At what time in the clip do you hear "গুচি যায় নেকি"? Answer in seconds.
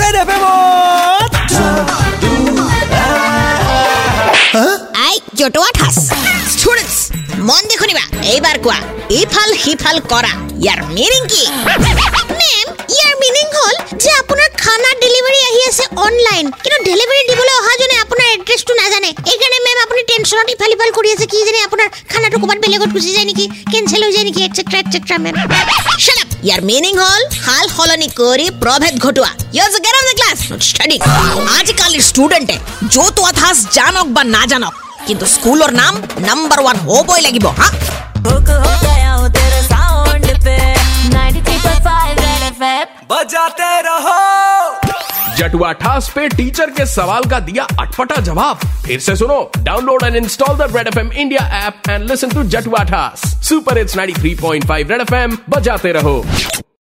22.96-23.44